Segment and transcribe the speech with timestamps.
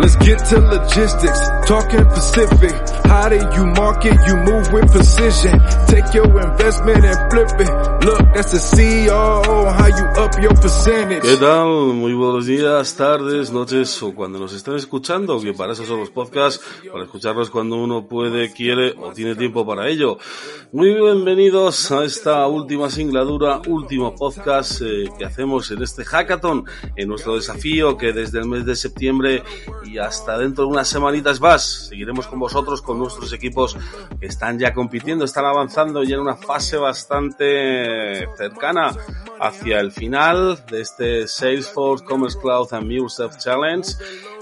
[0.00, 2.91] Let's get to logistics, talking Pacific.
[3.04, 4.14] How do you market?
[4.26, 5.60] You move with precision.
[5.86, 8.04] Take your investment and flip it.
[8.04, 9.72] Look, that's the CEO.
[9.78, 11.22] How you up your percentage?
[11.22, 11.94] ¿Qué tal?
[11.94, 16.10] Muy buenos días, tardes, noches o cuando nos estén escuchando, que para eso son los
[16.10, 20.18] podcasts, para escucharlos cuando uno puede, quiere o tiene tiempo para ello.
[20.72, 26.64] Muy bienvenidos a esta última singladura, último podcast eh, que hacemos en este hackathon,
[26.96, 29.42] en nuestro desafío que desde el mes de septiembre
[29.84, 33.76] y hasta dentro de unas semanitas más seguiremos con vosotros, con nuestros equipos
[34.20, 38.94] que están ya compitiendo, están avanzando ya en una fase bastante cercana
[39.40, 43.88] hacia el final de este Salesforce Commerce Cloud and MuleSoft Challenge.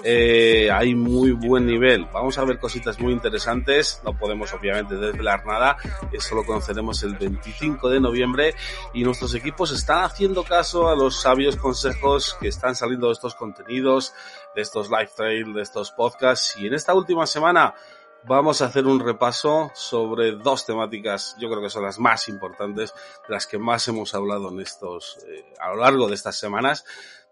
[0.03, 2.07] Eh, hay muy buen nivel.
[2.13, 4.01] Vamos a ver cositas muy interesantes.
[4.05, 5.77] No podemos obviamente desvelar nada.
[6.13, 8.55] Eso lo conoceremos el 25 de noviembre.
[8.95, 13.35] Y nuestros equipos están haciendo caso a los sabios consejos que están saliendo de estos
[13.35, 14.15] contenidos,
[14.55, 16.57] de estos live trail, de estos podcasts.
[16.59, 17.75] Y en esta última semana
[18.25, 22.93] vamos a hacer un repaso sobre dos temáticas, yo creo que son las más importantes,
[23.27, 26.85] de las que más hemos hablado en estos, eh, a lo largo de estas semanas,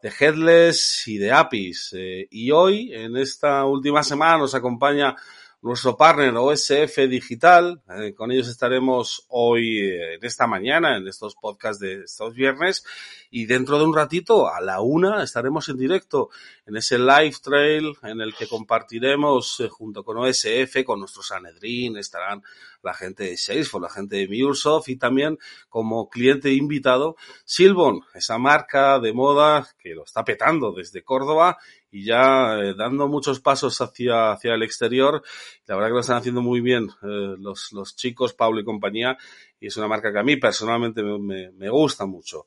[0.03, 1.95] de Headless y de APIs.
[1.97, 5.17] Eh, y hoy, en esta última semana, nos acompaña
[5.61, 7.83] nuestro partner OSF Digital.
[7.89, 12.85] Eh, con ellos estaremos hoy, eh, en esta mañana, en estos podcasts de estos viernes.
[13.31, 16.31] Y dentro de un ratito, a la una, estaremos en directo
[16.67, 21.97] en ese live trail en el que compartiremos eh, junto con OSF, con nuestros Sanedrin,
[21.97, 22.43] estarán
[22.83, 25.39] la gente de Salesforce, la gente de MuleSoft y también
[25.69, 31.59] como cliente invitado Silbon, esa marca de moda que lo está petando desde Córdoba
[31.91, 35.23] y ya eh, dando muchos pasos hacia, hacia el exterior.
[35.67, 39.17] La verdad que lo están haciendo muy bien eh, los, los chicos, Pablo y compañía,
[39.61, 42.47] y es una marca que a mí personalmente me, me, me gusta mucho.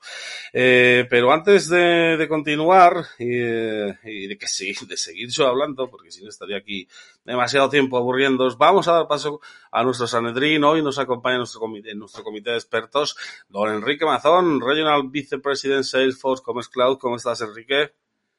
[0.54, 5.90] Eh, pero antes de, de continuar eh, y de que sí, de seguir yo hablando,
[5.90, 6.88] porque si no estaría aquí
[7.26, 9.42] demasiado tiempo aburriéndoos, vamos a dar paso
[9.72, 10.64] a nuestro Sanedrín.
[10.64, 13.18] Hoy nos acompaña nuestro comité, nuestro comité de expertos,
[13.50, 16.98] don Enrique Mazón, Regional Vicepresident Salesforce Commerce Cloud.
[16.98, 17.92] ¿Cómo estás, Enrique?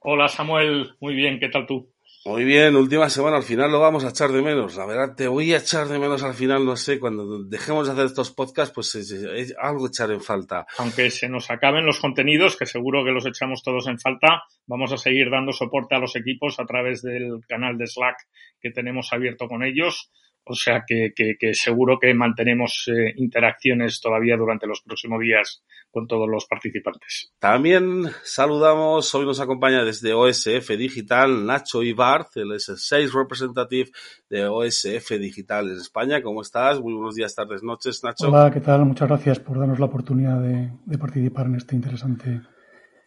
[0.04, 1.88] Hola Samuel, muy bien, ¿qué tal tú?
[2.24, 4.76] Muy bien, última semana, al final lo vamos a echar de menos.
[4.76, 7.92] La verdad, te voy a echar de menos al final, no sé, cuando dejemos de
[7.92, 10.66] hacer estos podcasts, pues es, es algo echar en falta.
[10.78, 14.92] Aunque se nos acaben los contenidos, que seguro que los echamos todos en falta, vamos
[14.92, 18.16] a seguir dando soporte a los equipos a través del canal de Slack
[18.60, 20.10] que tenemos abierto con ellos.
[20.44, 25.62] O sea que, que, que seguro que mantenemos eh, interacciones todavía durante los próximos días
[25.90, 27.32] con todos los participantes.
[27.38, 33.90] También saludamos, hoy nos acompaña desde OSF Digital Nacho Ibarz, el Sales Representative
[34.28, 36.22] de OSF Digital en España.
[36.22, 36.80] ¿Cómo estás?
[36.80, 38.28] Muy buenos días, tardes, noches, Nacho.
[38.28, 38.84] Hola, ¿qué tal?
[38.84, 42.40] Muchas gracias por darnos la oportunidad de, de participar en este interesante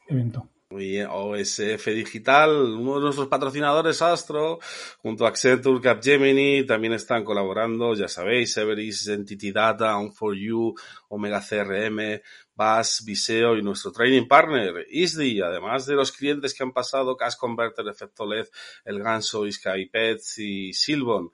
[0.08, 0.55] evento.
[0.72, 4.58] Muy OSF Digital, uno de nuestros patrocinadores Astro,
[4.98, 10.74] junto a Accenture, Capgemini, también están colaborando, ya sabéis, Everis, Entity Data, On4U,
[11.10, 12.20] Omega CRM,
[12.56, 17.36] BAS, Viseo y nuestro training partner, ISDI, además de los clientes que han pasado, Cash
[17.38, 18.48] Converter, Efecto LED,
[18.86, 21.30] El Ganso, Sky Pets y Silbon.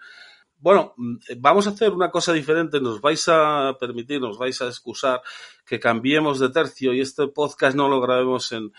[0.58, 0.94] Bueno,
[1.38, 5.22] vamos a hacer una cosa diferente, nos vais a permitir, nos vais a excusar
[5.66, 8.72] que cambiemos de tercio y este podcast no lo grabemos en,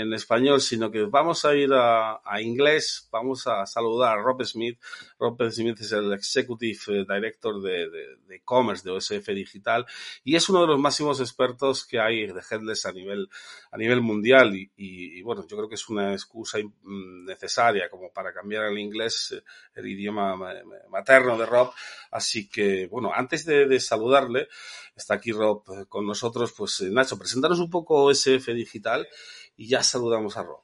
[0.00, 4.42] en español, sino que vamos a ir a, a, inglés, vamos a saludar a Rob
[4.44, 4.78] Smith.
[5.18, 9.86] Rob Smith es el Executive Director de, de, de e-commerce de OSF Digital
[10.24, 13.28] y es uno de los máximos expertos que hay de headless a nivel,
[13.70, 18.10] a nivel mundial y, y, y bueno, yo creo que es una excusa necesaria como
[18.12, 19.40] para cambiar el inglés,
[19.74, 20.36] el idioma
[20.88, 21.72] materno de Rob.
[22.10, 24.48] Así que, bueno, antes de, de saludarle,
[24.96, 29.06] está aquí Rob con nosotros, pues Nacho, presentaros un poco OSF Digital
[29.56, 30.60] y ya saludamos a Rob.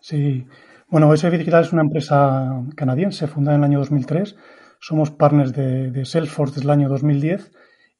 [0.00, 0.46] Sí,
[0.88, 4.36] bueno, OSF Digital es una empresa canadiense fundada en el año 2003.
[4.78, 7.50] Somos partners de, Salesforce desde el año 2010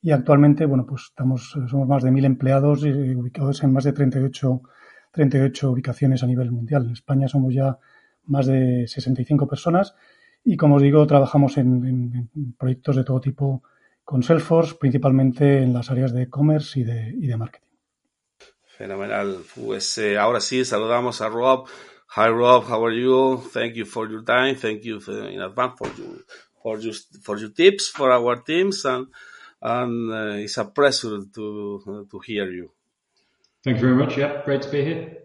[0.02, 3.92] y actualmente, bueno, pues estamos, somos más de mil empleados eh, ubicados en más de
[3.92, 4.62] 38,
[5.10, 6.84] 38 ubicaciones a nivel mundial.
[6.86, 7.78] En España somos ya
[8.24, 9.94] más de 65 personas
[10.44, 13.62] y, como os digo, trabajamos en, en, en proyectos de todo tipo
[14.04, 17.65] con Salesforce, principalmente en las áreas de e-commerce y de, y de marketing.
[18.76, 19.42] Fenomenal.
[19.54, 21.66] Pues eh, ahora sí, saludamos a Rob.
[22.16, 23.42] Hi Rob, how are you?
[23.52, 24.54] Thank you for your time.
[24.54, 26.24] Thank you for, in advance for your,
[26.62, 29.08] for your for your tips for our teams, and
[29.60, 32.70] and uh, it's a pleasure to uh, to hear you.
[33.64, 34.18] Thank you very much.
[34.18, 35.22] Yeah, great to be here.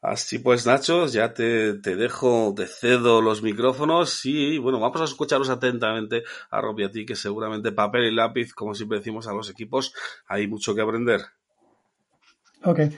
[0.00, 5.04] Así pues, Nacho, ya te, te, dejo, te cedo los micrófonos y bueno, vamos a
[5.04, 9.26] escucharos atentamente a Rob y a ti, que seguramente papel y lápiz, como siempre decimos
[9.26, 9.92] a los equipos,
[10.28, 11.22] hay mucho que aprender.
[12.64, 12.90] Okay.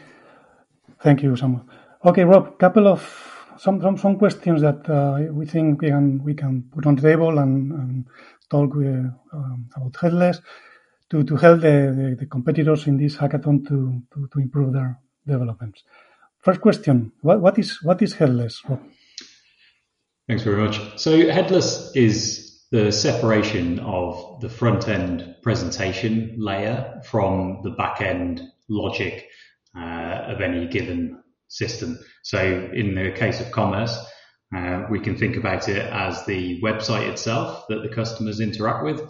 [1.03, 1.65] Thank you, Samuel.
[2.05, 3.01] Okay, Rob, couple of
[3.59, 7.03] some some, some questions that uh, we think we can we can put on the
[7.03, 8.07] table and, and
[8.51, 10.41] talk with, um, about headless
[11.11, 14.99] to, to help the, the, the, competitors in this hackathon to, to, to improve their
[15.27, 15.85] developments.
[16.39, 18.62] First question: What, what is what is headless?
[20.27, 20.81] Thanks very much.
[20.99, 28.43] So headless is the separation of the front end presentation layer from the back end
[28.69, 29.29] logic
[29.75, 31.99] of any given system.
[32.23, 33.97] So in the case of commerce,
[34.55, 39.01] uh, we can think about it as the website itself that the customers interact with.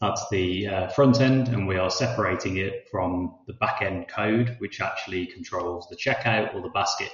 [0.00, 4.56] That's the uh, front end, and we are separating it from the back end code,
[4.58, 7.10] which actually controls the checkout or the basket.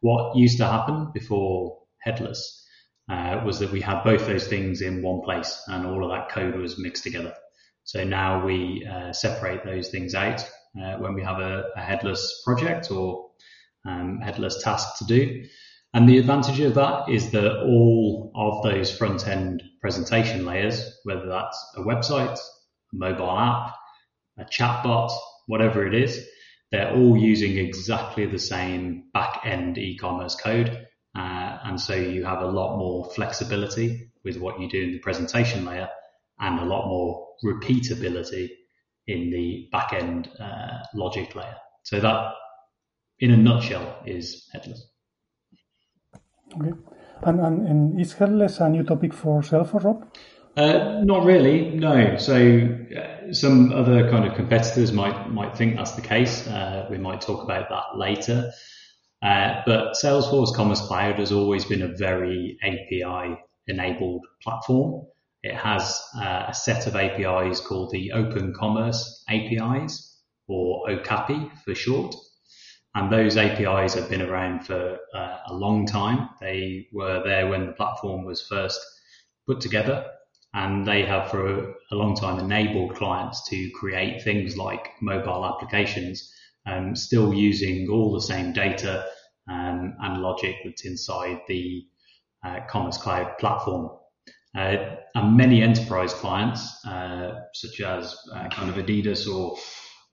[0.00, 2.66] What used to happen before headless
[3.08, 6.28] uh, was that we had both those things in one place, and all of that
[6.30, 7.34] code was mixed together.
[7.84, 10.44] So now we uh, separate those things out
[10.80, 13.30] uh, when we have a, a headless project or
[13.86, 15.44] um, headless task to do.
[15.92, 21.26] And the advantage of that is that all of those front end presentation layers, whether
[21.28, 23.76] that's a website, a mobile app,
[24.38, 25.12] a chatbot,
[25.46, 26.26] whatever it is,
[26.72, 30.86] they're all using exactly the same back end e-commerce code.
[31.16, 34.98] Uh, and so you have a lot more flexibility with what you do in the
[34.98, 35.88] presentation layer
[36.40, 38.48] and a lot more repeatability
[39.06, 41.56] in the back end uh, logic layer.
[41.82, 42.32] So that,
[43.18, 44.86] in a nutshell, is headless.
[46.58, 46.72] Okay.
[47.22, 50.08] And, and, and is headless a new topic for Salesforce, Rob?
[50.56, 52.16] Uh, not really, no.
[52.16, 56.46] So uh, some other kind of competitors might might think that's the case.
[56.46, 58.52] Uh, we might talk about that later.
[59.20, 65.06] Uh, but Salesforce Commerce Cloud has always been a very API enabled platform.
[65.44, 71.74] It has uh, a set of APIs called the Open Commerce APIs, or OCAPI for
[71.74, 72.14] short.
[72.94, 76.30] And those APIs have been around for uh, a long time.
[76.40, 78.80] They were there when the platform was first
[79.46, 80.10] put together,
[80.54, 86.32] and they have for a, long time enabled clients to create things like mobile applications,
[86.64, 89.04] um, still using all the same data
[89.50, 91.84] um, and logic that's inside the
[92.46, 93.90] uh, Commerce Cloud platform.
[94.56, 99.56] Uh, and many enterprise clients, uh, such as uh, kind of Adidas or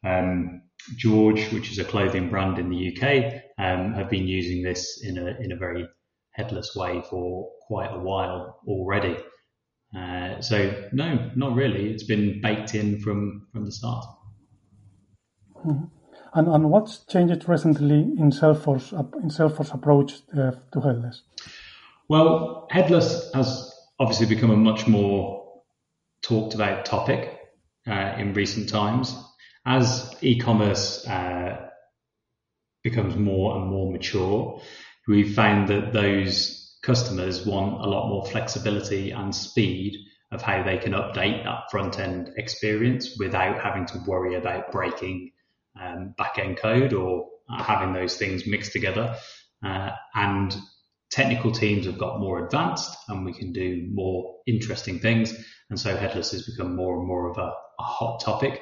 [0.04, 0.62] um,
[0.98, 5.18] George, which is a clothing brand in the UK, um, have been using this in
[5.18, 5.88] a in a very
[6.32, 9.18] headless way for quite a while already.
[9.96, 11.92] Uh, so no, not really.
[11.92, 14.06] It's been baked in from from the start.
[15.66, 15.86] Mm-hmm.
[16.34, 18.92] And and what's changed recently in Salesforce
[19.22, 21.24] in Salesforce approach uh, to headless?
[22.08, 23.71] Well, headless has
[24.02, 25.62] obviously become a much more
[26.24, 27.40] talked about topic
[27.88, 29.16] uh, in recent times
[29.66, 31.68] as e-commerce uh,
[32.84, 34.60] becomes more and more mature,
[35.08, 39.96] we've found that those customers want a lot more flexibility and speed
[40.32, 45.32] of how they can update that front end experience without having to worry about breaking
[45.80, 49.16] um, back end code or having those things mixed together.
[49.64, 50.56] Uh, and
[51.12, 55.34] technical teams have got more advanced and we can do more interesting things.
[55.70, 58.62] And so headless has become more and more of a, a hot topic.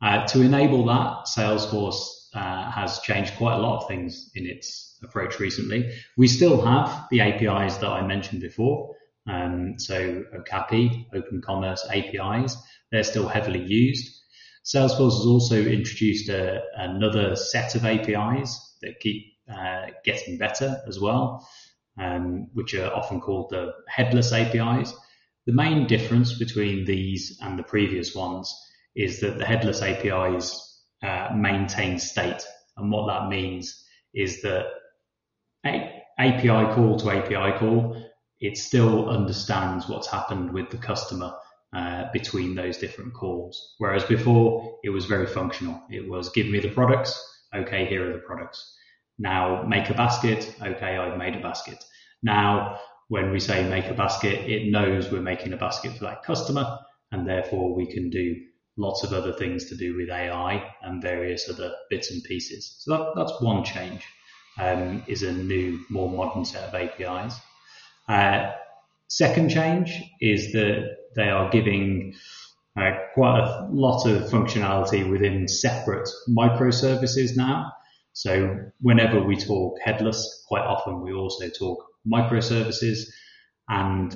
[0.00, 4.98] Uh, to enable that, Salesforce uh, has changed quite a lot of things in its
[5.02, 5.92] approach recently.
[6.16, 8.94] We still have the APIs that I mentioned before.
[9.28, 12.56] Um, so OCAPI, Open Commerce APIs,
[12.90, 14.18] they're still heavily used.
[14.64, 20.98] Salesforce has also introduced a, another set of APIs that keep uh, getting better as
[21.00, 21.46] well,
[21.98, 24.94] um, which are often called the headless APIs.
[25.46, 28.54] The main difference between these and the previous ones
[28.94, 32.42] is that the headless APIs uh, maintain state.
[32.76, 33.84] And what that means
[34.14, 34.66] is that
[35.66, 37.96] a- API call to API call,
[38.40, 41.32] it still understands what's happened with the customer
[41.74, 43.74] uh, between those different calls.
[43.78, 45.82] Whereas before, it was very functional.
[45.90, 47.18] It was give me the products.
[47.54, 48.76] Okay, here are the products.
[49.18, 50.54] Now make a basket.
[50.60, 51.82] Okay, I've made a basket.
[52.22, 52.78] Now,
[53.08, 56.78] when we say make a basket, it knows we're making a basket for that customer
[57.10, 58.36] and therefore we can do
[58.78, 62.76] lots of other things to do with AI and various other bits and pieces.
[62.78, 64.02] So that, that's one change,
[64.58, 67.38] um, is a new, more modern set of APIs.
[68.08, 68.52] Uh,
[69.12, 72.14] Second change is that they are giving
[72.80, 77.70] uh, quite a lot of functionality within separate microservices now.
[78.12, 83.04] So whenever we talk headless, quite often we also talk microservices
[83.68, 84.14] and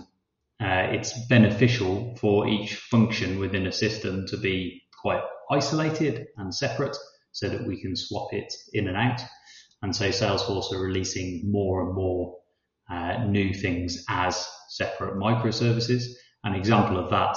[0.60, 6.96] uh, it's beneficial for each function within a system to be quite isolated and separate
[7.32, 9.20] so that we can swap it in and out.
[9.82, 12.36] And so Salesforce are releasing more and more
[12.90, 16.04] uh, new things as separate microservices.
[16.44, 17.36] An example of that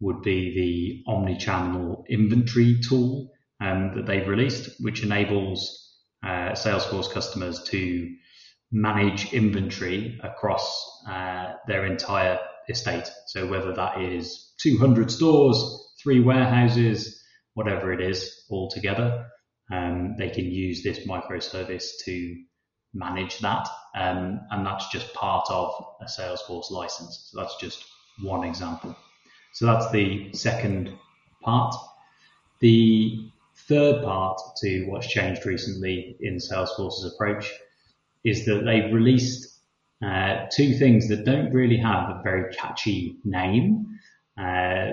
[0.00, 3.30] would be the omni-channel inventory tool
[3.60, 5.91] um, that they've released, which enables
[6.22, 8.14] uh, Salesforce customers to
[8.70, 12.38] manage inventory across uh, their entire
[12.68, 13.10] estate.
[13.26, 15.58] So whether that is 200 stores,
[16.02, 17.22] three warehouses,
[17.54, 19.26] whatever it is all together,
[19.70, 22.36] um, they can use this microservice to
[22.94, 23.68] manage that.
[23.94, 27.30] Um, and that's just part of a Salesforce license.
[27.30, 27.84] So that's just
[28.22, 28.96] one example.
[29.54, 30.92] So that's the second
[31.42, 31.74] part.
[32.60, 33.31] The
[33.68, 37.52] third part to what's changed recently in Salesforce's approach
[38.24, 39.60] is that they've released
[40.04, 43.86] uh, two things that don't really have a very catchy name,
[44.38, 44.90] uh,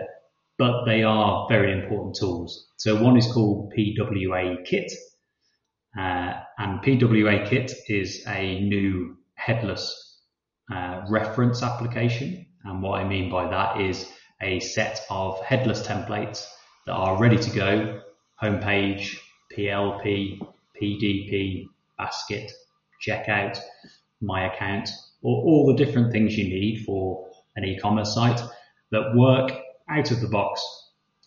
[0.58, 2.68] but they are very important tools.
[2.78, 4.92] So one is called PWA Kit,
[5.98, 10.18] uh, and PWA Kit is a new headless
[10.72, 12.46] uh, reference application.
[12.64, 14.08] And what I mean by that is
[14.42, 16.46] a set of headless templates
[16.86, 18.02] that are ready to go,
[18.42, 19.18] homepage,
[19.56, 20.40] PLP,
[20.82, 21.68] PDP,
[21.98, 22.52] basket,
[23.06, 23.60] checkout,
[24.22, 24.90] my account,
[25.22, 28.42] or all the different things you need for an e-commerce site
[28.92, 29.52] that work
[29.90, 30.62] out of the box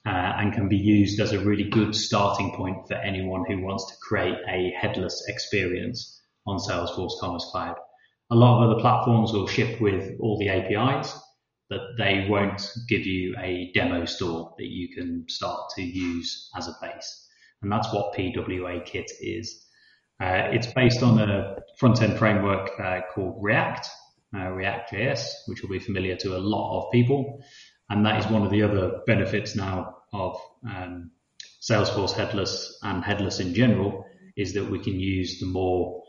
[0.06, 3.86] uh, and can be used as a really good starting point for anyone who wants
[3.86, 7.76] to create a headless experience on Salesforce Commerce Cloud.
[8.30, 11.14] A lot of other platforms will ship with all the APIs,
[11.72, 16.68] but they won't give you a demo store that you can start to use as
[16.68, 17.26] a base.
[17.62, 19.64] And that's what PWA Kit is.
[20.20, 23.88] Uh, it's based on a front-end framework uh, called React,
[24.36, 27.42] uh, React.js, which will be familiar to a lot of people.
[27.88, 30.38] And that is one of the other benefits now of
[30.68, 31.12] um,
[31.62, 34.04] Salesforce headless and headless in general
[34.36, 36.01] is that we can use the more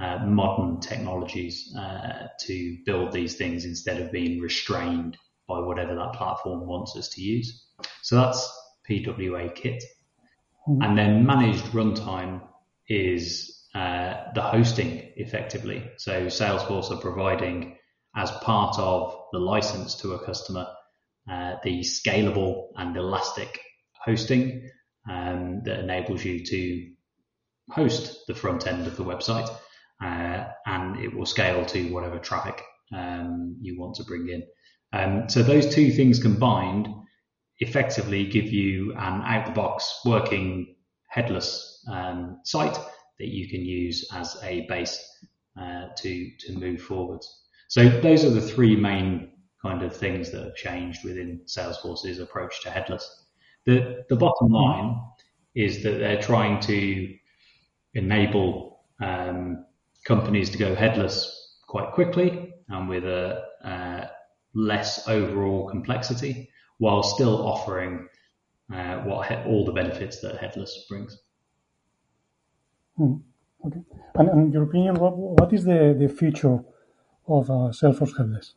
[0.00, 5.16] uh, modern technologies uh, to build these things instead of being restrained
[5.48, 7.66] by whatever that platform wants us to use.
[8.02, 8.50] So that's
[8.88, 9.82] PWA kit.
[10.68, 10.82] Mm-hmm.
[10.82, 12.42] And then managed runtime
[12.88, 15.88] is uh, the hosting effectively.
[15.96, 17.76] So Salesforce are providing
[18.14, 20.66] as part of the license to a customer
[21.30, 23.60] uh, the scalable and elastic
[24.04, 24.70] hosting
[25.10, 26.88] um, that enables you to
[27.70, 29.50] host the front end of the website
[30.02, 32.62] uh, and it will scale to whatever traffic
[32.94, 34.42] um, you want to bring in.
[34.92, 36.88] Um, so those two things combined
[37.58, 40.76] effectively give you an out the box working
[41.08, 42.78] headless um, site
[43.18, 45.02] that you can use as a base
[45.60, 47.44] uh, to to move forwards.
[47.68, 52.62] So those are the three main kind of things that have changed within Salesforce's approach
[52.62, 53.24] to headless.
[53.64, 55.00] The, the bottom line
[55.54, 57.14] is that they're trying to
[57.94, 59.64] enable um,
[60.06, 64.06] companies to go headless quite quickly and with a uh,
[64.54, 66.48] less overall complexity
[66.78, 68.08] while still offering
[68.72, 71.18] uh, what he- all the benefits that headless brings.
[72.96, 73.14] Hmm.
[73.66, 73.82] Okay.
[74.14, 76.58] And, in your opinion, what, what is the, the future
[77.26, 78.54] of uh, Salesforce headless?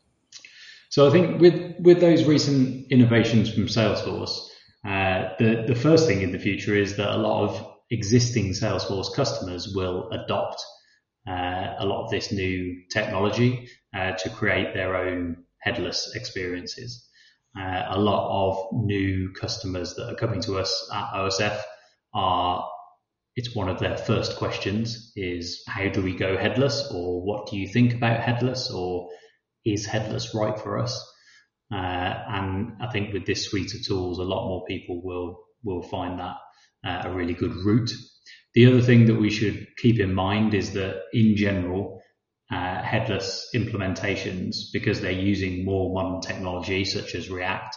[0.90, 4.48] So I think with with those recent innovations from Salesforce,
[4.84, 9.14] uh, the the first thing in the future is that a lot of existing Salesforce
[9.14, 10.64] customers will adopt
[11.30, 17.08] uh, a lot of this new technology uh, to create their own headless experiences.
[17.58, 21.62] Uh, a lot of new customers that are coming to us at OSF
[22.14, 22.68] are
[23.36, 27.58] it's one of their first questions is how do we go headless or what do
[27.58, 29.10] you think about headless or
[29.66, 30.94] is headless right for us?
[31.72, 31.76] Uh,
[32.28, 36.20] and I think with this suite of tools, a lot more people will will find
[36.20, 36.36] that
[36.86, 37.92] uh, a really good route.
[38.60, 42.02] The other thing that we should keep in mind is that in general,
[42.52, 47.74] uh, headless implementations, because they're using more modern technology such as React,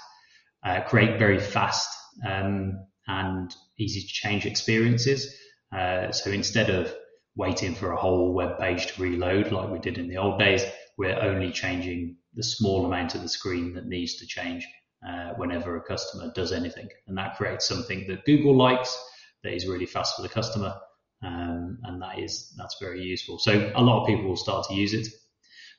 [0.67, 1.89] uh, create very fast
[2.27, 5.33] um, and easy to change experiences.
[5.71, 6.93] Uh, so instead of
[7.37, 10.65] waiting for a whole web page to reload like we did in the old days,
[10.99, 14.67] we're only changing the small amount of the screen that needs to change
[15.09, 16.89] uh, whenever a customer does anything.
[17.07, 18.99] And that creates something that Google likes
[19.43, 20.75] that is really fast for the customer.
[21.23, 23.39] Um, and that is, that's very useful.
[23.39, 25.07] So a lot of people will start to use it.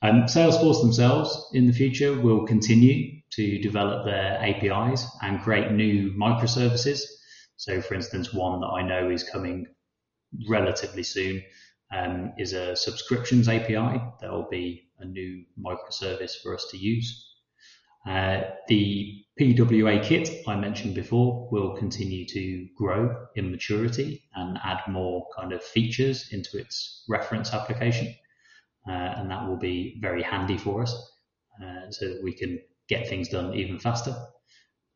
[0.01, 6.11] Um, Salesforce themselves in the future will continue to develop their APIs and create new
[6.11, 7.01] microservices.
[7.57, 9.67] So, for instance, one that I know is coming
[10.47, 11.43] relatively soon
[11.91, 14.01] um, is a subscriptions API.
[14.19, 17.32] There will be a new microservice for us to use.
[18.07, 24.81] Uh, the PWA kit I mentioned before will continue to grow in maturity and add
[24.87, 28.13] more kind of features into its reference application.
[28.87, 30.93] Uh, and that will be very handy for us
[31.63, 34.15] uh, so that we can get things done even faster.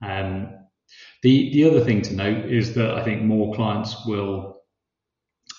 [0.02, 0.50] Um,
[1.24, 4.62] the the other thing to note is that I think more clients will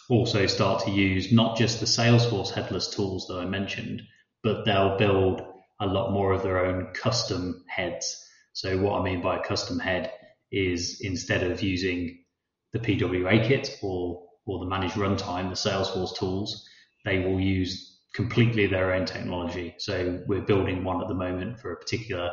[0.08, 4.02] also start to use not just the Salesforce headless tools that I mentioned,
[4.42, 5.42] but they'll build
[5.80, 8.24] a lot more of their own custom heads.
[8.52, 10.12] So what I mean by a custom head
[10.50, 12.24] is instead of using
[12.72, 16.66] the PWA kit or or the managed runtime, the Salesforce tools,
[17.04, 19.74] they will use completely their own technology.
[19.78, 22.30] So we're building one at the moment for a particular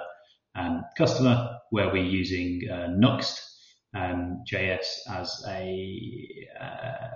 [0.56, 3.38] um, customer where we're using uh, Nuxt
[3.94, 7.08] um, JS as a uh,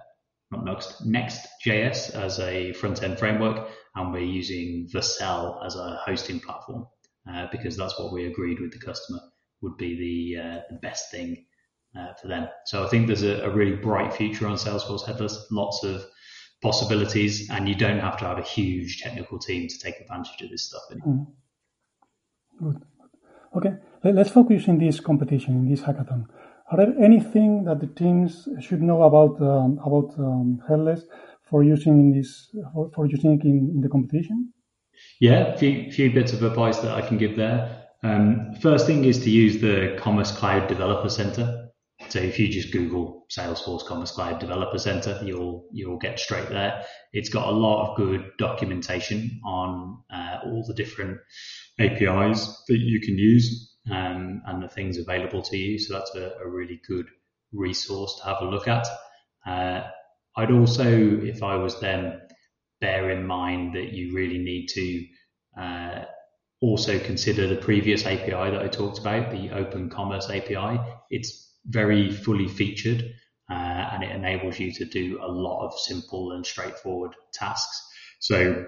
[0.52, 6.40] not Nuxt Next.js as a front end framework, and we're using Vercel as a hosting
[6.40, 6.88] platform
[7.30, 9.20] uh, because that's what we agreed with the customer
[9.62, 9.96] would be
[10.36, 11.46] the, uh, the best thing
[11.98, 12.48] uh, for them.
[12.66, 16.04] So I think there's a, a really bright future on Salesforce headless, lots of
[16.62, 20.50] possibilities, and you don't have to have a huge technical team to take advantage of
[20.50, 21.28] this stuff anymore.
[22.62, 22.74] Mm.
[22.74, 22.86] Good.
[23.56, 26.26] Okay, let's focus in this competition, in this hackathon.
[26.72, 31.02] Are there anything that the teams should know about um, about um, headless
[31.50, 34.54] for using in this for, for using in, in the competition?
[35.20, 37.86] Yeah, few, few bits of advice that I can give there.
[38.04, 41.70] Um, first thing is to use the Commerce Cloud Developer Center.
[42.08, 46.84] So if you just Google Salesforce Commerce Cloud Developer Center, you'll you'll get straight there.
[47.14, 51.18] It's got a lot of good documentation on uh, all the different
[51.80, 55.80] APIs that you can use um, and the things available to you.
[55.80, 57.08] So that's a, a, really good
[57.52, 58.88] resource to have a look at.
[59.46, 59.82] Uh,
[60.38, 60.88] I'd also,
[61.22, 62.20] if I was them,
[62.82, 65.06] bear in mind that you really need to
[65.60, 66.06] uh,
[66.62, 70.80] also consider the previous API that I talked about, the Open Commerce API.
[71.10, 73.14] It's very fully featured
[73.50, 77.88] uh, and it enables you to do a lot of simple and straightforward tasks.
[78.20, 78.66] So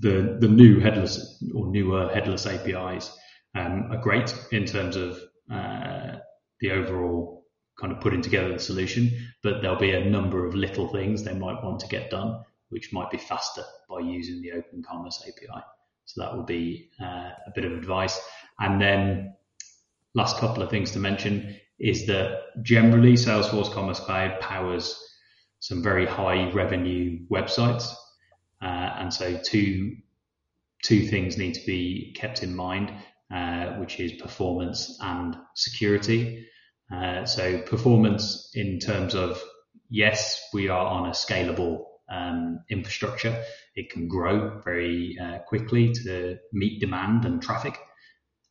[0.00, 3.16] the the new headless or newer headless APIs
[3.54, 5.18] um, are great in terms of
[5.50, 6.18] uh,
[6.60, 7.44] the overall
[7.80, 9.10] kind of putting together the solution,
[9.42, 12.92] but there'll be a number of little things they might want to get done, which
[12.92, 15.62] might be faster by using the Open Commerce API.
[16.04, 18.20] So that would be uh, a bit of advice.
[18.60, 19.34] And then
[20.14, 25.00] last couple of things to mention is that generally Salesforce Commerce Cloud powers
[25.58, 27.92] some very high revenue websites.
[28.62, 29.96] Uh, and so two,
[30.84, 32.92] two things need to be kept in mind.
[33.34, 36.46] Uh, which is performance and security.
[36.94, 39.42] Uh, so performance in terms of
[39.90, 43.42] yes, we are on a scalable um, infrastructure.
[43.74, 47.76] It can grow very uh, quickly to meet demand and traffic.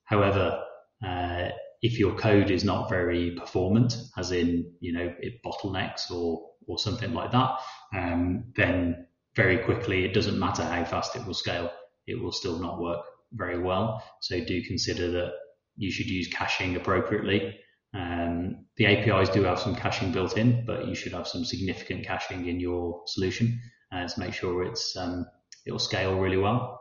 [0.03, 0.61] However,
[1.01, 1.49] uh,
[1.81, 6.77] if your code is not very performant, as in you know it bottlenecks or or
[6.77, 7.51] something like that,
[7.95, 11.71] um, then very quickly it doesn't matter how fast it will scale,
[12.05, 14.03] it will still not work very well.
[14.21, 15.31] So do consider that
[15.75, 17.57] you should use caching appropriately.
[17.93, 22.05] Um, the APIs do have some caching built in, but you should have some significant
[22.05, 23.59] caching in your solution
[23.91, 25.25] uh, to make sure it's um,
[25.65, 26.79] it'll scale really well.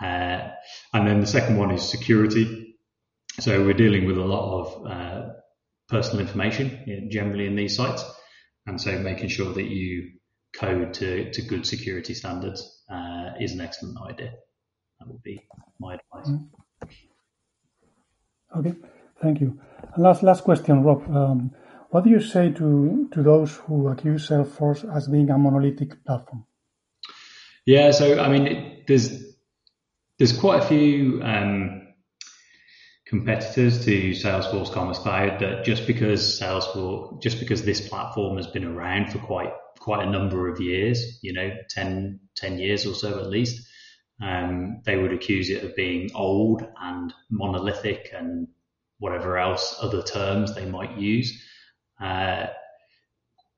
[0.00, 0.48] Uh,
[0.92, 2.76] and then the second one is security.
[3.40, 5.28] So we're dealing with a lot of uh,
[5.88, 8.04] personal information in, generally in these sites,
[8.66, 10.12] and so making sure that you
[10.54, 14.32] code to, to good security standards uh, is an excellent idea.
[15.02, 15.44] That would be
[15.80, 16.28] my advice.
[16.28, 16.48] Mm.
[18.56, 18.74] Okay,
[19.20, 19.58] thank you.
[19.94, 21.02] And last last question, Rob.
[21.10, 21.50] Um,
[21.90, 26.44] what do you say to to those who accuse Salesforce as being a monolithic platform?
[27.66, 29.24] Yeah, so I mean, it, there's
[30.18, 31.88] there's quite a few um,
[33.06, 38.64] competitors to Salesforce Commerce Cloud that just because Salesforce, just because this platform has been
[38.64, 43.18] around for quite quite a number of years, you know, 10, 10 years or so
[43.18, 43.66] at least,
[44.22, 48.46] um, they would accuse it of being old and monolithic and
[48.98, 51.42] whatever else other terms they might use.
[52.00, 52.46] Uh,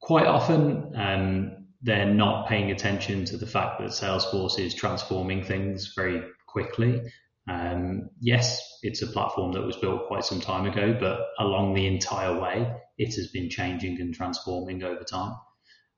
[0.00, 5.92] quite often, um, they're not paying attention to the fact that Salesforce is transforming things
[5.94, 7.02] very quickly.
[7.46, 11.86] Um, yes, it's a platform that was built quite some time ago, but along the
[11.86, 15.34] entire way, it has been changing and transforming over time.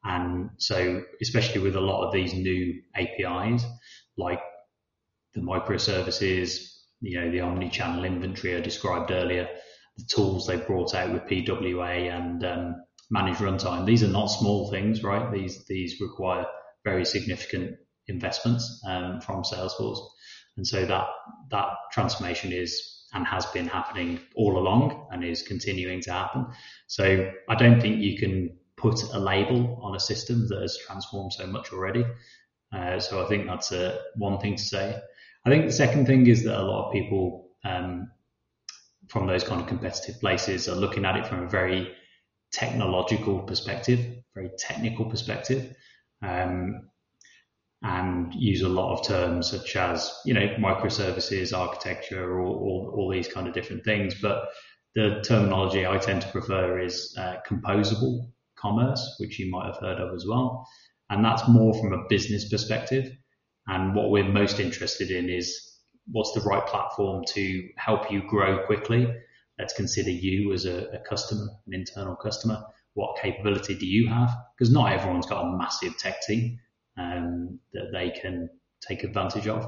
[0.03, 3.65] And so, especially with a lot of these new APIs,
[4.17, 4.41] like
[5.37, 9.49] the microservices, you know, the omni-channel inventory I described earlier,
[9.97, 12.77] the tools they've brought out with PWA and um,
[13.11, 13.87] managed runtime.
[13.87, 15.31] These are not small things, right?
[15.33, 16.47] These these require
[16.85, 17.77] very significant
[18.09, 20.01] investments um, from Salesforce,
[20.57, 21.07] and so that
[21.51, 26.47] that transformation is and has been happening all along and is continuing to happen.
[26.87, 31.33] So I don't think you can put a label on a system that has transformed
[31.33, 32.05] so much already.
[32.73, 35.01] Uh, so I think that's a, one thing to say.
[35.47, 38.11] I think the second thing is that a lot of people um,
[39.09, 41.95] from those kind of competitive places are looking at it from a very
[42.53, 44.01] technological perspective,
[44.35, 45.73] very technical perspective,
[46.21, 46.89] um,
[47.85, 53.09] and use a lot of terms such as you know microservices, architecture, or all, all
[53.09, 54.17] these kind of different things.
[54.21, 54.49] But
[54.97, 60.01] the terminology I tend to prefer is uh, composable commerce, which you might have heard
[60.01, 60.67] of as well,
[61.09, 63.13] and that's more from a business perspective.
[63.69, 65.77] And what we're most interested in is
[66.11, 69.13] what's the right platform to help you grow quickly.
[69.59, 72.63] Let's consider you as a, a customer, an internal customer.
[72.95, 74.31] What capability do you have?
[74.57, 76.59] Because not everyone's got a massive tech team
[76.99, 78.49] um, that they can
[78.87, 79.67] take advantage of.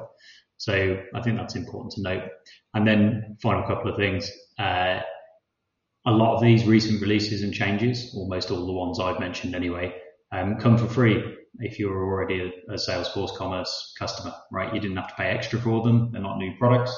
[0.59, 2.23] So I think that's important to note.
[2.75, 4.31] And then final couple of things.
[4.59, 5.01] Uh,
[6.07, 9.95] a lot of these recent releases and changes, almost all the ones I've mentioned anyway,
[10.33, 14.73] um, come for free if you're already a, a, Salesforce Commerce customer, right?
[14.75, 16.11] You didn't have to pay extra for them.
[16.13, 16.93] They're not new products.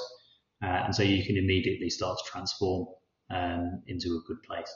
[0.62, 2.86] Uh, and so you can immediately start to transform
[3.30, 4.72] um, into a good place.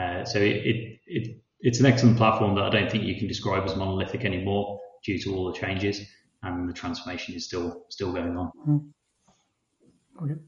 [0.00, 3.26] Uh, so it, it, it, it's an excellent platform that I don't think you can
[3.26, 6.00] describe as monolithic anymore due to all the changes
[6.42, 8.50] and the transformation is still still going on.
[8.68, 10.24] Mm-hmm.
[10.24, 10.40] Okay.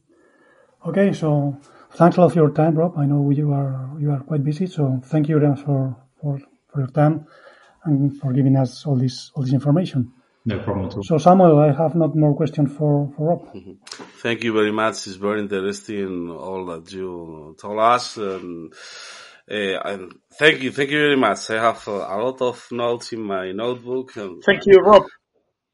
[0.86, 1.58] Okay, so
[1.92, 2.96] thanks a lot for your time, Rob.
[2.96, 6.40] I know you are you are quite busy, so thank you very much for, for,
[6.68, 7.26] for your time
[7.84, 10.12] and for giving us all this all this information.
[10.44, 11.02] No problem at all.
[11.02, 13.54] So Samuel, I have not more questions for, for Rob.
[13.54, 13.72] Mm-hmm.
[14.22, 15.06] Thank you very much.
[15.06, 18.16] It's very interesting all that you told us.
[18.16, 18.72] And,
[19.50, 21.50] uh, and thank you, thank you very much.
[21.50, 24.16] I have a lot of notes in my notebook.
[24.16, 25.04] And, thank you, Rob.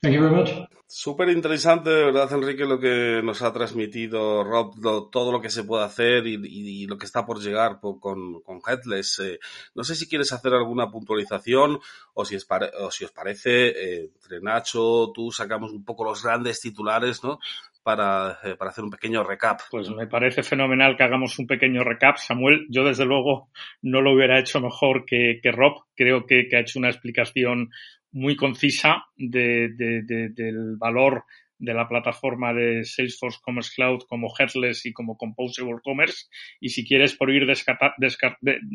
[0.02, 0.50] Thank you very much.
[0.88, 5.50] Súper interesante, de verdad, Enrique, lo que nos ha transmitido Rob, lo, todo lo que
[5.50, 9.18] se puede hacer y, y, y, lo que está por llegar por, con, con Headless.
[9.18, 9.40] Eh,
[9.74, 11.80] no sé si quieres hacer alguna puntualización
[12.14, 12.46] o si, es
[12.78, 17.40] o si os parece, eh, entre Nacho, tú sacamos un poco los grandes titulares, ¿no?
[17.82, 19.60] Para, eh, para hacer un pequeño recap.
[19.70, 22.18] Pues me parece fenomenal que hagamos un pequeño recap.
[22.18, 23.48] Samuel, yo desde luego
[23.82, 25.84] no lo hubiera hecho mejor que, que Rob.
[25.96, 27.70] Creo que, que ha hecho una explicación
[28.12, 31.24] muy concisa de, de, de, del valor
[31.58, 36.26] de la plataforma de Salesforce Commerce Cloud como Headless y como Composable Commerce.
[36.60, 37.46] Y si quieres, por ir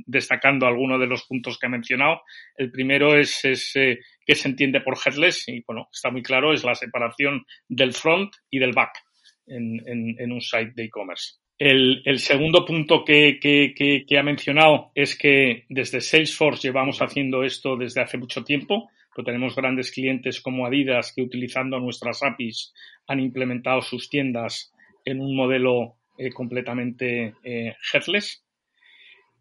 [0.05, 2.21] destacando algunos de los puntos que ha mencionado,
[2.55, 5.47] el primero es, es se entiende por Headless.
[5.47, 8.93] Y bueno, está muy claro, es la separación del front y del back
[9.47, 11.35] en, en, en un site de e-commerce.
[11.57, 17.03] El, el, segundo punto que, que, que, que ha mencionado es que desde Salesforce llevamos
[17.03, 22.23] haciendo esto desde hace mucho tiempo pero tenemos grandes clientes como Adidas que utilizando nuestras
[22.23, 22.73] APIs
[23.07, 24.73] han implementado sus tiendas
[25.05, 28.43] en un modelo eh, completamente eh, headless.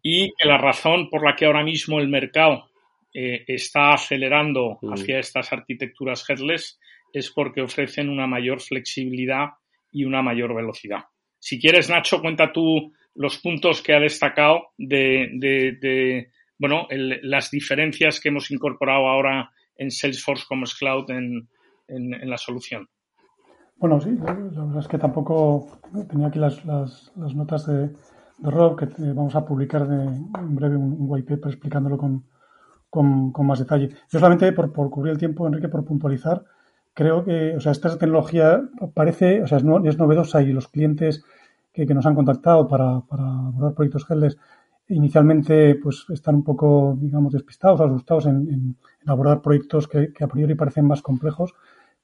[0.03, 2.69] Y la razón por la que ahora mismo el mercado
[3.13, 4.93] eh, está acelerando mm.
[4.93, 6.79] hacia estas arquitecturas headless
[7.13, 9.49] es porque ofrecen una mayor flexibilidad
[9.91, 11.05] y una mayor velocidad.
[11.39, 17.19] Si quieres, Nacho, cuenta tú los puntos que ha destacado de, de, de bueno, el,
[17.23, 19.51] las diferencias que hemos incorporado ahora
[19.81, 21.49] en Salesforce Commerce Cloud en,
[21.87, 22.87] en, la solución.
[23.77, 27.89] Bueno, sí, la verdad es que tampoco tenía aquí las, las, notas de,
[28.43, 32.23] Rob, que vamos a publicar en breve un, white paper explicándolo con,
[32.91, 33.89] con, más detalle.
[34.09, 36.43] Yo solamente por, por cubrir el tiempo, Enrique, por puntualizar,
[36.93, 38.61] creo que, o sea, esta tecnología
[38.93, 41.23] parece, o sea, es, no, es novedosa y los clientes
[41.73, 44.37] que, que, nos han contactado para, para abordar proyectos GELDES
[44.91, 50.23] inicialmente pues están un poco, digamos, despistados, asustados en, en, en abordar proyectos que, que,
[50.23, 51.53] a priori parecen más complejos,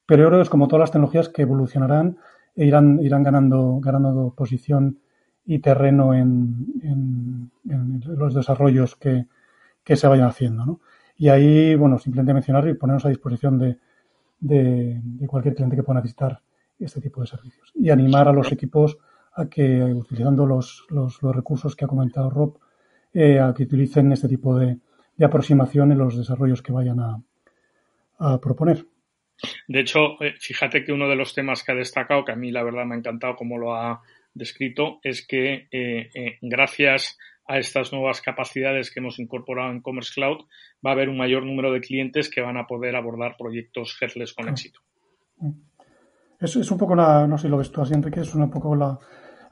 [0.06, 2.18] pero yo creo que es como todas las tecnologías que evolucionarán
[2.56, 4.98] e irán, irán ganando, ganando posición
[5.44, 7.50] y terreno en,
[8.04, 9.26] los desarrollos que,
[9.84, 10.66] que, se vayan haciendo.
[10.66, 10.80] ¿no?
[11.16, 13.78] Y ahí, bueno, simplemente mencionar y ponernos a disposición de,
[14.40, 16.40] de, de cualquier cliente que pueda necesitar
[16.78, 17.70] este tipo de servicios.
[17.74, 18.98] Y animar a los equipos
[19.34, 22.58] a que, utilizando los, los, los recursos que ha comentado Rob,
[23.14, 24.78] eh, a que utilicen este tipo de,
[25.16, 27.22] de, aproximación en los desarrollos que vayan a,
[28.18, 28.84] a proponer.
[29.66, 32.50] De hecho, eh, fíjate que uno de los temas que ha destacado, que a mí
[32.50, 34.02] la verdad me ha encantado como lo ha
[34.34, 40.44] descrito, es que eh, gracias a estas nuevas capacidades que hemos incorporado en Commerce Cloud,
[40.84, 44.34] va a haber un mayor número de clientes que van a poder abordar proyectos headless
[44.34, 44.80] con éxito.
[46.38, 48.50] Es, es un poco la, no sé si lo ves tú así, Enrique, es un
[48.50, 48.98] poco la,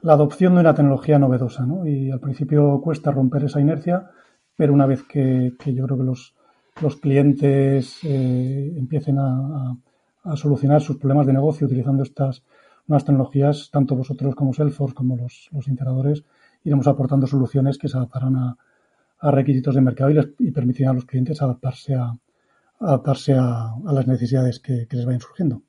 [0.01, 1.87] la adopción de una tecnología novedosa, ¿no?
[1.87, 4.09] Y al principio cuesta romper esa inercia,
[4.55, 6.35] pero una vez que, que yo creo que los,
[6.81, 9.77] los clientes eh, empiecen a, a,
[10.23, 12.43] a, solucionar sus problemas de negocio utilizando estas
[12.87, 16.23] nuevas tecnologías, tanto vosotros como Salesforce, como los, los integradores,
[16.63, 18.57] iremos aportando soluciones que se adaptarán a,
[19.19, 22.13] a requisitos de mercado y, les, y permitirán a los clientes adaptarse a,
[22.79, 25.61] adaptarse a, a las necesidades que, que, les vayan surgiendo.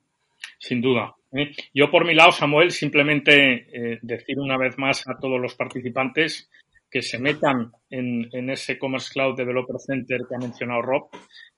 [0.59, 1.15] Sin duda.
[1.33, 1.51] ¿Eh?
[1.73, 6.49] Yo por mi lado, Samuel, simplemente eh, decir una vez más a todos los participantes
[6.89, 11.09] que se metan en, ese Commerce Cloud Developer Center que ha mencionado Rob,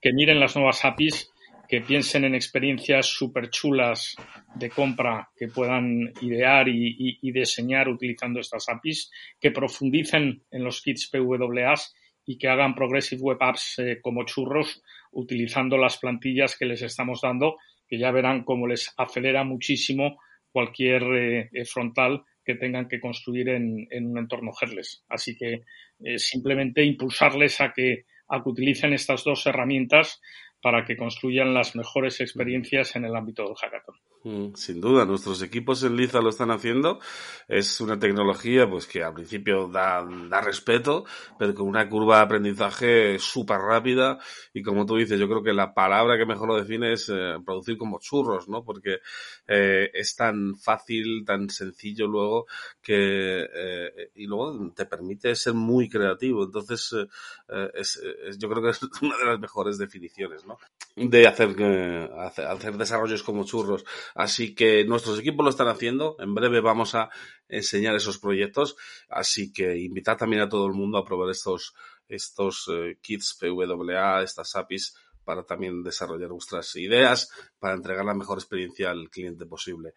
[0.02, 1.32] que miren las nuevas APIs,
[1.68, 4.18] que piensen en experiencias súper chulas
[4.56, 11.10] de compra que puedan idear y, diseñar utilizando estas APIs, que profundicen en los kits
[11.10, 16.82] PWAs y que hagan Progressive Web Apps eh, como churros utilizando las plantillas que les
[16.82, 17.58] estamos dando,
[17.92, 20.18] que ya verán cómo les acelera muchísimo
[20.50, 25.04] cualquier eh, eh, frontal que tengan que construir en, un entorno headless.
[25.10, 25.64] Así que
[26.00, 30.22] eh, simplemente impulsarles a que, a que utilicen estas dos herramientas
[30.62, 33.96] para que construyan las mejores experiencias en el ámbito del hackathon.
[34.24, 37.00] Mm, sin duda, nuestros equipos en Liza lo están haciendo.
[37.48, 41.06] Es una tecnología pues que al principio da, da respeto,
[41.40, 44.20] pero con una curva de aprendizaje súper rápida
[44.54, 47.38] y como tú dices, yo creo que la palabra que mejor lo define es eh,
[47.44, 48.64] producir como churros, ¿no?
[48.64, 49.00] Porque
[49.48, 52.46] eh, es tan fácil, tan sencillo luego
[52.80, 56.44] que eh, y luego te permite ser muy creativo.
[56.44, 56.94] Entonces,
[57.50, 60.58] eh, es, es, yo creo que es una de las mejores definiciones, ¿no?
[60.96, 61.56] De hacer,
[62.48, 63.84] hacer desarrollos como churros.
[64.16, 66.16] Así que nuestros equipos lo están haciendo.
[66.20, 67.10] En breve vamos a
[67.48, 68.76] enseñar esos proyectos.
[69.10, 71.74] Así que invitar también a todo el mundo a probar estos,
[72.08, 78.38] estos eh, kits PWA, estas APIs, para también desarrollar vuestras ideas, para entregar la mejor
[78.40, 79.94] experiencia al cliente posible.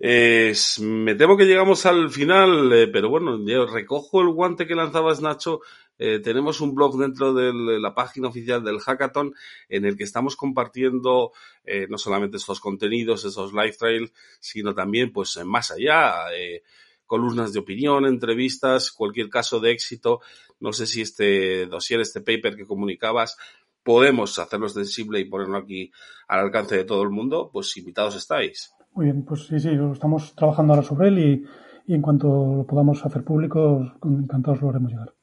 [0.00, 5.20] Me temo que llegamos al final, eh, pero bueno, yo recojo el guante que lanzabas,
[5.20, 5.60] Nacho.
[6.02, 9.34] Eh, tenemos un blog dentro de la página oficial del Hackathon
[9.68, 11.32] en el que estamos compartiendo
[11.62, 14.10] eh, no solamente estos contenidos, esos live trails,
[14.40, 16.62] sino también, pues, más allá, eh,
[17.04, 20.20] columnas de opinión, entrevistas, cualquier caso de éxito.
[20.58, 23.36] No sé si este dossier, este paper que comunicabas,
[23.82, 25.92] podemos hacerlo extensible y ponerlo aquí
[26.28, 28.72] al alcance de todo el mundo, pues invitados estáis.
[28.94, 32.66] Muy bien, pues sí, sí, estamos trabajando ahora sobre él y, y en cuanto lo
[32.66, 35.19] podamos hacer público, encantados lo haremos llegar.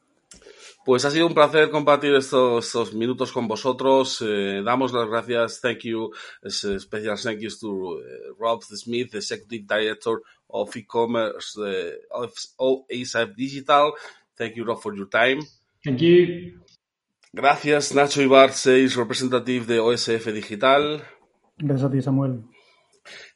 [0.87, 4.23] Pues ha sido un placer compartir estos, estos minutos con vosotros.
[4.25, 6.13] Eh, damos las gracias, thank you,
[6.49, 7.99] special thank yous to uh,
[8.39, 12.31] Rob Smith, Executive Director of E-Commerce uh, of
[12.89, 13.95] ASAP Digital.
[14.37, 15.41] Thank you, Rob, for your time.
[15.83, 16.61] Thank you.
[17.33, 21.03] Gracias, Nacho Ibar, Sales Representative de OSF Digital.
[21.57, 22.43] Gracias a ti, Samuel.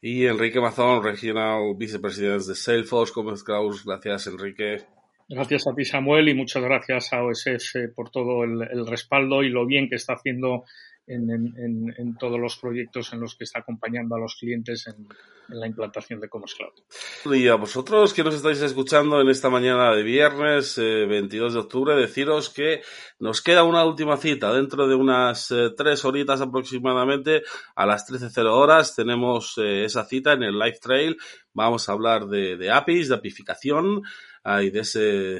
[0.01, 3.75] Y Enrique Mazón, Regional Vicepresidente de Salesforce Commerce Cloud.
[3.83, 4.85] Gracias, Enrique.
[5.33, 9.65] Gracias a ti, Samuel, y muchas gracias a OSF por todo el, respaldo y lo
[9.65, 10.65] bien que está haciendo
[11.07, 15.07] en, en, en, todos los proyectos en los que está acompañando a los clientes en,
[15.49, 17.33] en, la implantación de Commerce Cloud.
[17.33, 21.59] Y a vosotros que nos estáis escuchando en esta mañana de viernes eh, 22 de
[21.59, 22.81] octubre, deciros que
[23.17, 27.41] nos queda una última cita dentro de unas eh, tres horitas aproximadamente
[27.73, 28.95] a las 13.00 horas.
[28.97, 31.15] Tenemos eh, esa cita en el Live Trail.
[31.53, 34.03] Vamos a hablar de, de APIs, de apificación
[34.43, 34.99] y de, ese,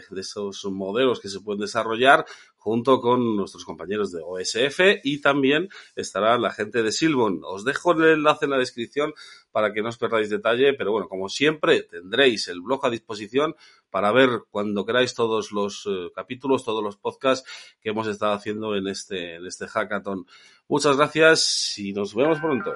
[0.09, 2.25] de esos modelos que se pueden desarrollar
[2.61, 7.41] junto con nuestros compañeros de OSF y también estará la gente de Silbon.
[7.43, 9.13] Os dejo el enlace en la descripción
[9.51, 13.55] para que no os perdáis detalle, pero bueno, como siempre, tendréis el blog a disposición
[13.89, 17.49] para ver cuando queráis todos los eh, capítulos, todos los podcasts
[17.81, 20.27] que hemos estado haciendo en este, en este hackathon.
[20.67, 22.75] Muchas gracias y nos vemos pronto.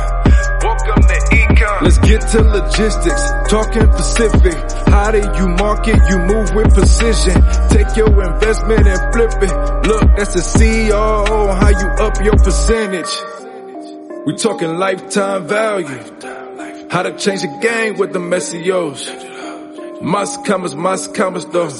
[1.83, 4.53] Let's get to logistics, talking Pacific.
[4.87, 5.99] How do you market?
[6.09, 7.41] You move with precision.
[7.69, 9.87] Take your investment and flip it.
[9.87, 11.55] Look, that's the CEO.
[11.59, 13.09] How you up your percentage?
[14.27, 15.87] We talking lifetime value.
[16.91, 20.01] How to change the game with the SEOs.
[20.03, 21.71] Mas commas, mas commas though.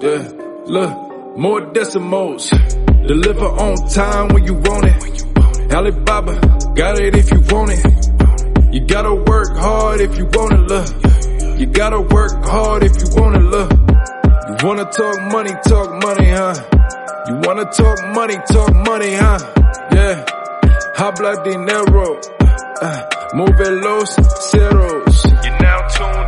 [0.00, 0.30] Yeah,
[0.66, 2.50] look, more decimals.
[2.50, 5.72] Deliver on time when you want it.
[5.74, 6.38] Alibaba,
[6.76, 8.27] got it if you want it.
[8.70, 11.60] You gotta work hard if you wanna love.
[11.60, 13.72] You gotta work hard if you wanna love.
[14.48, 16.54] You wanna talk money, talk money, huh?
[17.28, 19.38] You wanna talk money, talk money, huh?
[19.92, 20.24] Yeah.
[20.96, 22.20] Habla dinero.
[22.80, 23.02] Uh,
[23.34, 24.14] move los
[24.50, 25.16] ceros.
[25.44, 26.27] You're now tuned